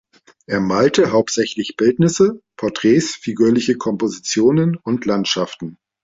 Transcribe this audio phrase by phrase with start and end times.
[0.47, 5.77] Er malte hauptsächlich Bildnisse, Porträts, figürliche Kompositionen und Landschaften.